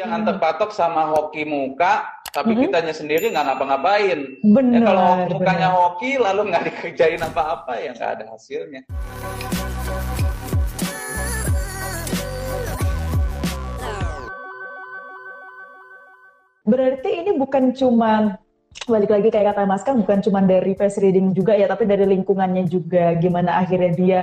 [0.00, 2.60] jangan terpatok sama hoki muka, tapi Mhm.
[2.64, 4.18] kitanya sendiri nggak ngapa-ngapain.
[4.40, 4.72] Benar.
[4.72, 5.76] Ya kalau mukanya benar.
[5.76, 8.82] hoki lalu nggak dikerjain apa-apa ya nggak ada hasilnya.
[16.64, 18.38] Berarti ini bukan cuma
[18.86, 22.06] balik lagi kayak kata Mas kan bukan cuma dari face reading juga ya, tapi dari
[22.06, 24.20] lingkungannya juga gimana akhirnya dia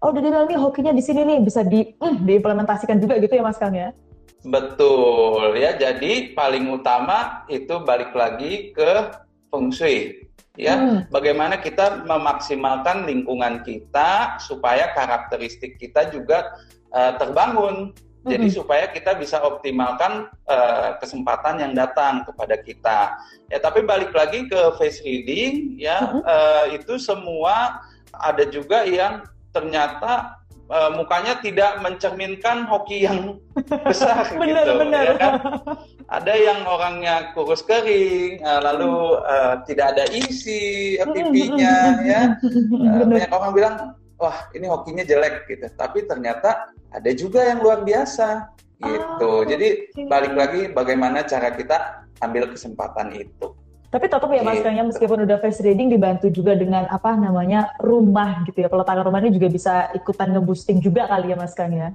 [0.00, 3.44] oh udah bilang nih hokinya di sini nih bisa di hmm, diimplementasikan juga gitu ya
[3.44, 3.92] Mas Kang ya.
[4.44, 5.76] Betul ya.
[5.76, 9.12] Jadi paling utama itu balik lagi ke
[9.52, 10.26] feng shui.
[10.58, 10.98] Ya, Hmm.
[11.08, 16.52] bagaimana kita memaksimalkan lingkungan kita supaya karakteristik kita juga
[16.90, 17.94] eh, terbangun.
[18.26, 18.56] Jadi Mhm.
[18.58, 23.14] supaya kita bisa optimalkan eh, kesempatan yang datang kepada kita.
[23.46, 26.20] Ya, tapi balik lagi ke face reading ya, Mhm.
[26.26, 27.78] eh, itu semua
[28.10, 29.22] ada juga yang
[29.54, 30.39] ternyata
[30.70, 33.42] eh, mukanya tidak mencerminkan hoki yang
[33.88, 34.72] besar Benar gitu.
[34.78, 35.02] benar.
[35.04, 35.32] ya kan?
[36.10, 42.22] Ada yang orangnya kurus kering, eh, lalu eh, tidak ada isi pipinya ya.
[42.70, 43.06] Benar.
[43.06, 43.74] banyak orang bilang,
[44.16, 45.66] wah ini hokinya jelek gitu.
[45.74, 48.50] Tapi ternyata ada juga yang luar biasa
[48.80, 49.30] gitu.
[49.44, 50.08] Ah, Jadi oke.
[50.08, 53.52] balik lagi bagaimana cara kita ambil kesempatan itu.
[53.90, 54.62] Tapi tetap ya Mas.
[54.62, 58.70] Kang ya meskipun udah face reading dibantu juga dengan apa namanya rumah gitu ya.
[58.70, 61.90] Peletakan rumahnya juga bisa ikutan nge-boosting juga kali ya Mas Kang ya.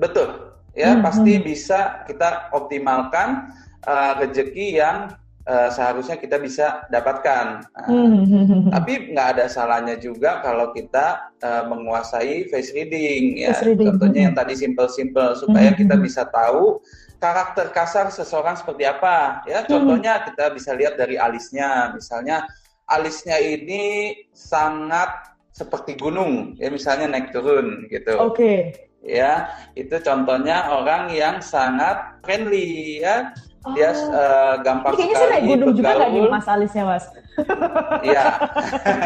[0.00, 1.44] Betul, ya Hmm, pasti hmm.
[1.44, 3.52] bisa kita optimalkan
[3.84, 5.12] uh, rezeki yang
[5.48, 7.64] uh, seharusnya kita bisa dapatkan.
[7.64, 8.72] Nah, Hmm.
[8.72, 13.52] Tapi nggak ada salahnya juga kalau kita uh, menguasai face reading, ya.
[13.54, 14.26] Face reading, Contohnya hmm.
[14.32, 16.04] yang tadi simple-simple supaya Hmm, kita hmm.
[16.04, 16.80] bisa tahu
[17.20, 19.44] karakter kasar seseorang seperti apa.
[19.48, 19.68] Ya, Hmm.
[19.70, 22.44] contohnya kita bisa lihat dari alisnya, misalnya
[22.84, 28.74] alisnya ini sangat seperti gunung, ya misalnya naik turun gitu Oke.
[29.06, 29.46] ya
[29.78, 33.30] itu contohnya orang yang sangat friendly ya
[33.72, 37.04] dia eh, gampang Ini kayaknya sih naik sekali gunung juga nggak nih Mas alisnya Mas?
[38.12, 38.24] ya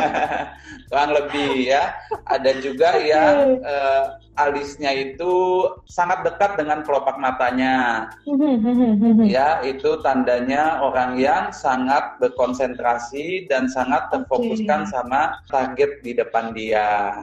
[0.89, 1.83] kurang lebih ya.
[2.27, 4.05] Ada juga yang eh,
[4.35, 5.35] alisnya itu
[5.85, 8.08] sangat dekat dengan kelopak matanya.
[9.24, 14.90] Ya itu tandanya orang yang sangat berkonsentrasi dan sangat terfokuskan Oke.
[14.90, 17.23] sama target di depan dia.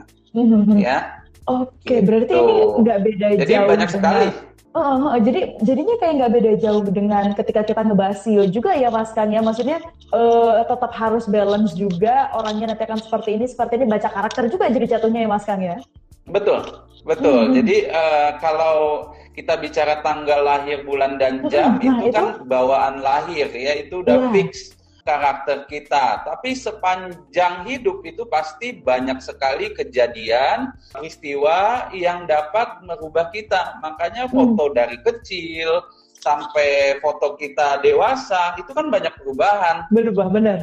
[0.76, 1.20] Ya.
[1.46, 2.42] Oke, berarti Gitu.
[2.42, 4.26] ini nggak beda jadi jauh banyak dengan- sekali.
[4.26, 4.34] Oh,
[4.76, 8.92] oh, oh, jadi jadinya kayak nggak beda jauh dengan ketika kita ngebahas SEO juga ya
[8.92, 9.40] Mas Kang ya.
[9.40, 9.80] Maksudnya
[10.12, 14.68] eh, tetap harus balance juga orangnya nanti akan seperti ini, seperti ini baca karakter juga
[14.68, 15.80] jadi jatuhnya ya Mas Kang ya.
[16.28, 16.60] Betul,
[17.02, 17.50] betul.
[17.50, 17.54] Hmm.
[17.56, 23.00] Jadi eh, kalau kita bicara tanggal lahir, bulan dan jam nah, itu itu- kan bawaan
[23.00, 24.32] lahir ya itu udah Iya.
[24.32, 24.75] fix
[25.06, 26.26] karakter kita.
[26.26, 33.78] Tapi sepanjang hidup itu pasti banyak sekali kejadian, peristiwa yang dapat merubah kita.
[33.78, 34.34] Makanya Hmm.
[34.34, 35.86] foto dari kecil
[36.18, 39.86] sampai foto kita dewasa itu kan banyak perubahan.
[39.94, 40.58] Berubah benar.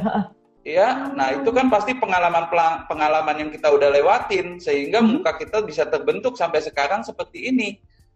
[0.64, 2.48] Ya, nah itu kan pasti pengalaman
[2.88, 5.20] pengalaman yang kita udah lewatin sehingga Mhm.
[5.20, 7.68] muka kita bisa terbentuk sampai sekarang seperti ini.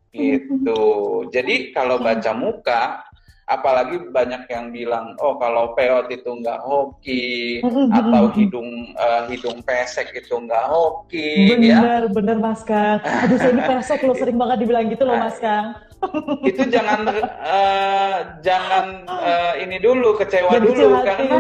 [0.09, 0.81] Gitu.
[1.29, 3.05] Jadi kalau baca muka,
[3.49, 10.13] apalagi banyak yang bilang, oh kalau peot itu nggak hoki atau hidung eh, hidung pesek
[10.13, 11.81] itu nggak hoki, ya.
[11.81, 13.01] Benar, benar Mas Kang.
[13.01, 15.75] Aduh, saya ini pesek loh, sering banget dibilang gitu loh Mas Kang.
[16.47, 17.11] Itu jangan
[17.43, 21.09] eh, jangan eh, ini dulu kecewa Jangan dulu kecil hati.
[21.11, 21.39] karena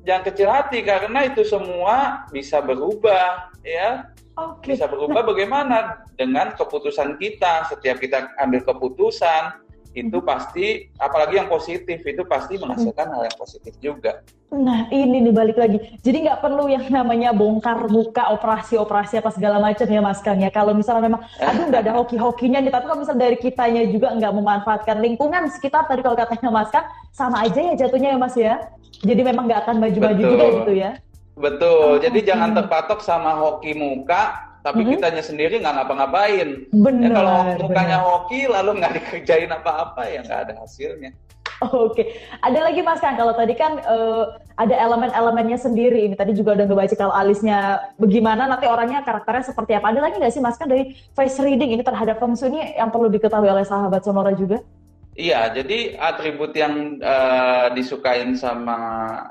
[0.00, 4.08] jangan kecil hati karena itu semua bisa berubah, ya.
[4.32, 4.72] Oke.
[4.72, 9.60] bisa berubah bagaimana dengan keputusan kita setiap kita ambil keputusan
[9.92, 15.32] itu pasti apalagi yang positif itu pasti menghasilkan hal yang positif juga Nah, ini nih
[15.32, 15.80] balik lagi.
[16.04, 20.52] Jadi nggak perlu yang namanya bongkar muka, operasi-operasi apa segala macam ya Mas Kang ya.
[20.52, 24.32] Kalau misalnya memang, aduh nggak ada hoki-hokinya nih, tapi kalau misalnya dari kitanya juga nggak
[24.36, 26.84] memanfaatkan lingkungan sekitar tadi kalau katanya Mas Kang,
[27.16, 28.54] sama aja ya jatuhnya ya Mas ya.
[29.00, 30.90] Jadi memang nggak akan maju-maju juga gitu ya.
[31.32, 32.28] betul Oh, jadi oke.
[32.28, 34.90] jangan terpatok sama hoki muka tapi Mhm.
[34.96, 37.10] kitanya sendiri nggak ngapa-ngapain ya Benar.
[37.12, 41.12] kalau mukanya hoki lalu nggak dikerjain apa-apa ya nggak ada hasilnya
[41.62, 43.14] Oke, ada lagi Mas Kang.
[43.14, 44.24] Kalau tadi kan eh,
[44.58, 46.10] ada elemen-elemennya sendiri.
[46.10, 49.94] Ini tadi juga udah ngebaca kalau alisnya bagaimana, nanti orangnya karakternya seperti apa.
[49.94, 52.90] Ada lagi nggak sih Mas Kang dari face reading ini terhadap feng shui ini yang
[52.90, 54.58] perlu diketahui oleh sahabat Sonora juga?
[55.14, 58.78] Iya, jadi atribut yang eh, disukain sama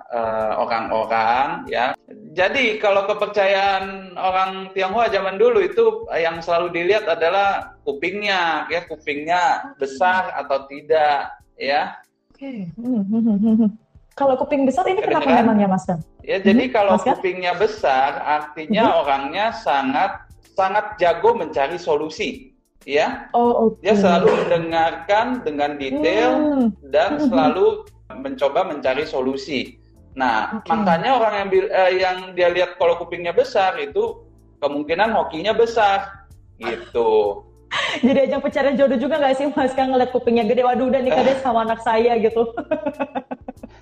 [0.07, 1.91] eh, orang-orang ya.
[2.31, 9.75] Jadi kalau kepercayaan orang Tionghoa zaman dulu itu yang selalu dilihat adalah kupingnya, ya kupingnya
[9.75, 11.99] besar atau tidak, ya.
[12.31, 12.71] Oke.
[12.79, 13.71] Hmm, hmm, hmm, hmm, hmm.
[14.15, 15.43] Kalau kuping besar ini kenapa Kedengeran?
[15.47, 15.85] memang ya Mas?
[16.21, 22.51] Ya, jadi Mhm, kalau Mas kupingnya besar artinya orangnya sangat sangat jago mencari solusi.
[22.81, 23.29] ya.
[23.37, 23.93] Oh, okay.
[23.93, 26.67] Dia selalu mendengarkan dengan detail hmm.
[26.89, 27.29] dan hmm.
[27.29, 29.80] selalu mencoba mencari solusi.
[30.11, 30.75] Nah, okay.
[30.75, 34.27] makanya orang yang eh, yang dia lihat kalau kupingnya besar itu
[34.59, 36.27] kemungkinan hokinya besar
[36.59, 37.41] gitu.
[38.05, 41.23] Jadi ajang pencarian jodoh juga nggak sih Mas kan ngeliat kupingnya gede, waduh udah nikah
[41.27, 42.51] deh sama anak saya gitu.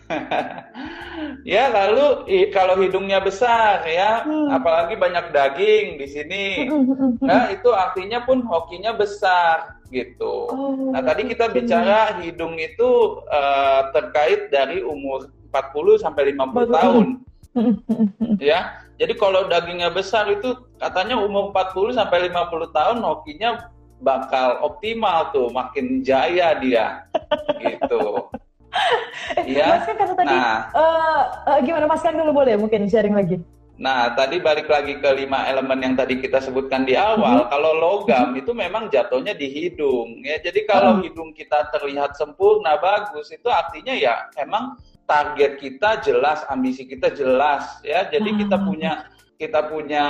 [1.45, 4.53] ya lalu kalau hidungnya besar ya, hmm.
[4.53, 10.49] apalagi banyak daging di sini, hmm, hmm, hmm, nah itu artinya pun hokinya besar gitu.
[10.49, 17.06] Oh, nah tadi kita bicara hidung itu uh, terkait dari umur 40 sampai 50 tahun.
[18.42, 18.80] ya.
[19.00, 25.48] Jadi kalau dagingnya besar itu katanya umur 40 sampai 50 tahun hokinya bakal optimal tuh,
[25.51, 27.04] makin jaya dia.
[27.63, 28.28] gitu.
[29.48, 29.81] ya.
[29.81, 33.40] Mas kan kata tadi, nah, uh, uh, gimana Mas kan dulu boleh mungkin sharing lagi.
[33.79, 37.47] Nah, tadi balik lagi ke lima elemen yang tadi kita sebutkan di awal.
[37.47, 37.51] Mm-hmm.
[37.55, 38.41] Kalau logam mm-hmm.
[38.43, 40.35] itu memang jatuhnya di hidung, ya.
[40.43, 41.07] Jadi kalau mm-hmm.
[41.07, 44.75] hidung kita terlihat sempurna, bagus, itu artinya ya emang
[45.07, 48.03] target kita jelas, ambisi kita jelas, ya.
[48.11, 48.67] Jadi kita mm-hmm.
[48.67, 48.91] punya
[49.39, 50.05] kita punya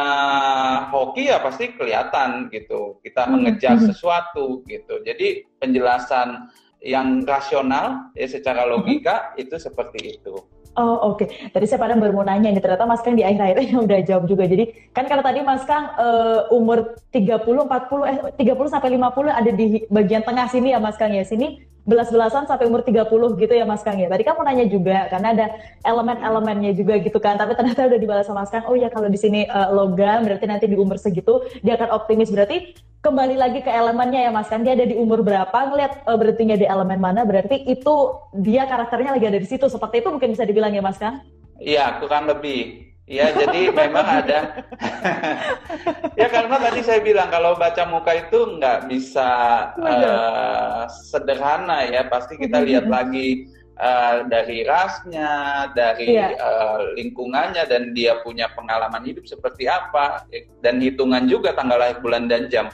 [0.90, 2.98] hoki ya pasti kelihatan gitu.
[3.06, 5.06] Kita mengejar sesuatu gitu.
[5.06, 6.50] Jadi penjelasan
[6.82, 10.59] yang rasional ya secara logika itu seperti itu.
[10.78, 11.50] Oh oke, okay.
[11.50, 14.46] tadi saya pada baru mau nanya ini ternyata Mas Kang di akhir-akhirnya udah jawab juga.
[14.46, 19.52] Jadi kan karena tadi Mas Kang uh, umur 30, 40, eh 30 sampai 50 ada
[19.52, 21.26] di bagian tengah sini ya Mas Kang ya.
[21.26, 23.02] Sini belas-belasan sampai umur 30
[23.42, 24.08] gitu ya Mas Kang ya.
[24.14, 25.46] Tadi mau nanya juga karena ada
[25.84, 27.36] elemen-elemennya juga gitu kan.
[27.36, 28.70] Tapi ternyata udah dibalas sama Mas Kang.
[28.70, 32.30] Oh ya kalau di sini uh, logam berarti nanti di umur segitu dia akan optimis.
[32.30, 34.64] Berarti kembali lagi ke elemennya ya Mas Kang.
[34.68, 35.56] Dia ada di umur berapa?
[35.56, 37.24] Ngelihat uh, berartinya di elemen mana?
[37.24, 37.96] Berarti itu
[38.36, 39.66] dia karakternya lagi ada di situ.
[39.72, 41.24] Seperti itu mungkin bisa dibilang ya Mas Kang?
[41.60, 42.92] Iya, kurang lebih.
[43.10, 44.68] Ya, jadi memang ada.
[46.20, 49.30] ya karena tadi saya bilang kalau baca muka itu nggak bisa
[49.80, 52.04] uh, sederhana ya.
[52.12, 53.48] Pasti kita lihat lagi
[53.80, 55.32] uh, dari rasnya,
[55.72, 56.36] dari yeah.
[56.36, 56.44] Iya.
[56.44, 60.28] uh, lingkungannya, dan dia punya pengalaman hidup seperti apa,
[60.60, 62.68] dan hitungan juga tanggal lahir, bulan dan jam.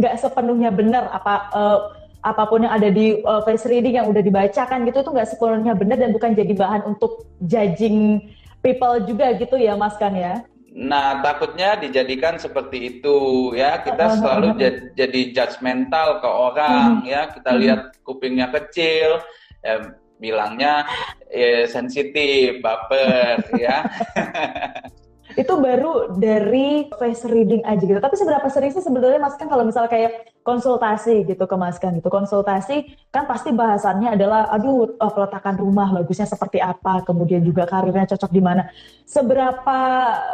[0.00, 1.34] Nggak sepenuhnya benar apa.
[1.52, 1.80] Uh,
[2.20, 5.72] apa pun yang ada di uh, face reading yang udah dibacakan gitu itu nggak sepenuhnya
[5.72, 8.28] benar dan bukan jadi bahan untuk judging
[8.60, 10.44] people juga gitu ya Mas Kan ya?
[10.70, 13.82] Nah, takutnya dijadikan seperti itu ya.
[13.82, 14.54] Kita selalu
[14.94, 17.26] jadi judgmental ke orang ya.
[17.26, 19.18] Kita lihat kupingnya kecil,
[19.66, 20.86] ya, bilangnya
[21.26, 23.82] ya, sensitif, baper ya.
[25.38, 28.00] itu baru dari face reading aja gitu.
[28.00, 31.94] Tapi seberapa sering sih sebetulnya Mas kan kalau misalnya kayak konsultasi gitu ke Mas kan
[31.94, 32.08] gitu.
[32.10, 38.10] Konsultasi kan pasti bahasannya adalah aduh oh, peletakan rumah bagusnya seperti apa, kemudian juga karirnya
[38.10, 38.66] cocok di mana.
[39.06, 39.80] Seberapa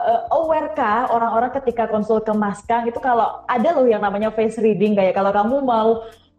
[0.06, 4.32] uh, aware kah orang-orang ketika konsul ke Mas Kang itu kalau ada loh yang namanya
[4.32, 5.90] face reading kayak kalau kamu mau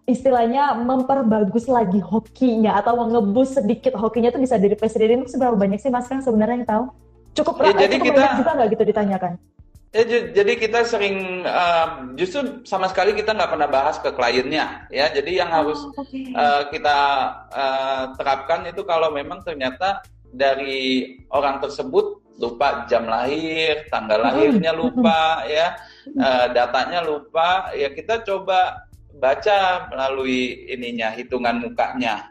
[0.08, 5.84] istilahnya memperbagus lagi hokinya atau mengebus sedikit hokinya itu bisa dari face reading seberapa banyak
[5.84, 6.86] sih Mas Kang sebenarnya yang tahu?
[7.38, 9.32] Cukup, ya, jadi kita, juga nggak gitu ditanyakan?
[9.96, 10.04] Ya,
[10.36, 15.08] jadi kita sering uh, justru sama sekali kita nggak pernah bahas ke kliennya ya.
[15.14, 16.34] Jadi yang harus oh, okay.
[16.36, 16.98] uh, kita
[17.50, 25.42] uh, terapkan itu kalau memang ternyata dari orang tersebut lupa jam lahir, tanggal lahirnya lupa
[25.50, 25.74] ya,
[26.20, 28.86] uh, datanya lupa, ya kita coba
[29.18, 32.30] baca melalui ininya hitungan mukanya.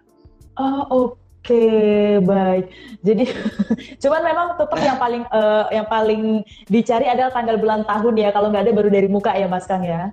[0.55, 1.26] Oh oke.
[1.47, 2.75] Oke, baik.
[3.07, 3.25] Jadi
[4.03, 8.35] cuman memang tetap yang paling uh, yang paling dicari adalah tanggal bulan tahun ya.
[8.35, 10.11] Kalau nggak ada baru dari muka ya, Mas Kang ya.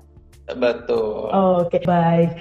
[0.53, 1.33] Betul.
[1.33, 2.37] Oke, baik.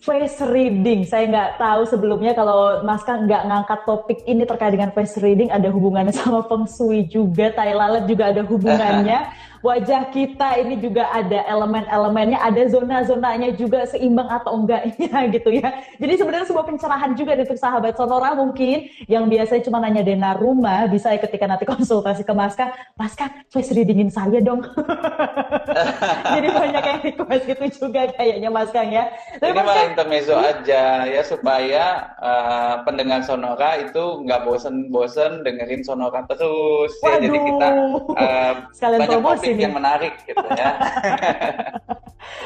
[0.00, 4.88] Face reading, saya nggak tahu sebelumnya kalau Mas Kang nggak ngangkat topik ini terkait dengan
[4.96, 9.20] face reading ada hubungannya sama feng shui juga, tai lalat juga ada hubungannya.
[9.64, 15.80] wajah kita ini juga ada elemen-elemennya, ada zona-zonanya juga seimbang atau enggaknya gitu ya.
[15.96, 20.84] Jadi sebenarnya sebuah pencerahan juga untuk sahabat Sonora mungkin yang biasanya cuma nanya dana rumah,
[20.92, 24.60] bisa ya ketika nanti konsultasi ke Maska, Maska face readingin saya dong.
[26.36, 29.08] Jadi banyak yang request gitu juga kayaknya Mas Kang ya.
[29.40, 36.20] Tapi Ini mah intermezzo aja ya supaya uh, pendengar Sonora itu nggak bosen-bosen dengerin Sonora
[36.28, 37.16] terus Waduh.
[37.16, 37.18] ya.
[37.24, 37.68] Jadi kita
[38.12, 38.52] uh,
[39.00, 39.53] banyak promosi.
[39.58, 40.78] Yang menarik gitu ya.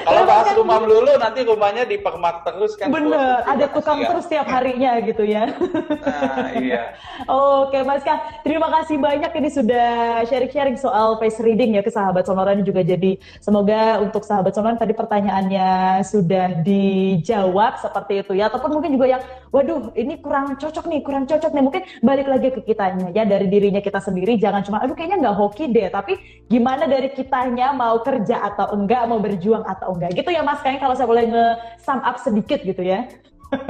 [0.09, 2.89] Kalau bahas kan, rumah melulu nanti rumahnya dipermak terus kan.
[2.89, 5.53] Bener, ada tukang terus tiap harinya gitu ya.
[5.53, 6.95] Nah, iya.
[7.29, 9.89] Oke Mas Kang, terima kasih banyak ini sudah
[10.31, 14.79] sharing-sharing soal face reading ya ke sahabat Sonora ini juga jadi semoga untuk sahabat Sonora
[14.79, 20.85] tadi pertanyaannya sudah dijawab seperti itu ya ataupun mungkin juga yang waduh ini kurang cocok
[20.89, 24.65] nih, kurang cocok nih mungkin balik lagi ke kitanya ya dari dirinya kita sendiri jangan
[24.65, 26.17] cuma aduh kayaknya nggak hoki deh tapi
[26.49, 30.17] gimana dari kitanya mau kerja atau enggak mau berjuang atau enggak.
[30.17, 33.05] Gitu ya Mas Kang kalau saya boleh nge-sum up sedikit gitu ya.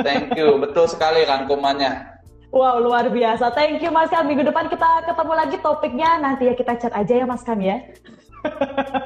[0.02, 2.18] Thank you, betul sekali rangkumannya.
[2.48, 3.52] Wow, luar biasa.
[3.52, 4.24] Thank you Mas Kam.
[4.24, 6.16] Minggu depan kita ketemu lagi topiknya.
[6.16, 7.84] Nanti ya kita chat aja ya Mas Kam ya.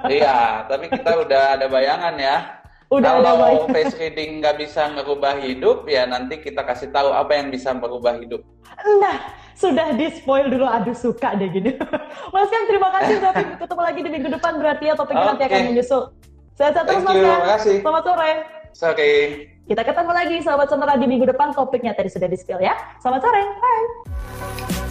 [0.06, 2.62] iya, tapi kita udah ada bayangan ya.
[2.92, 7.40] Udah Kalau ada face reading nggak bisa merubah hidup, ya nanti kita kasih tahu apa
[7.40, 8.44] yang bisa merubah hidup.
[9.00, 10.68] Nah, sudah di spoil dulu.
[10.68, 11.74] Aduh, suka deh gini.
[12.36, 13.16] Mas Kam, terima kasih.
[13.18, 15.30] Tapi ketemu lagi di minggu depan berarti ya topiknya okay.
[15.34, 16.02] nanti akan menyusul.
[16.56, 17.40] Sehat-sehat terus Mas Kam.
[17.80, 18.32] Selamat sore.
[18.72, 19.10] Oke.
[19.62, 22.74] Kita ketemu lagi sahabat sonora di minggu depan topiknya tadi sudah di spill ya.
[23.00, 23.42] Selamat sore.
[23.60, 24.81] Bye.